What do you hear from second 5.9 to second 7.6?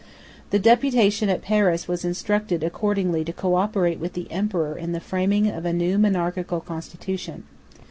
monarchical constitution.